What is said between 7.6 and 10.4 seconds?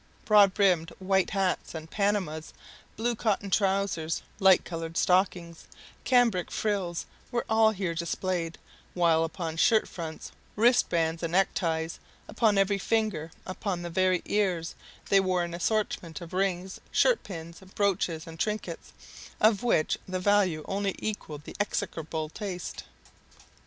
here displayed; while upon shirt fronts,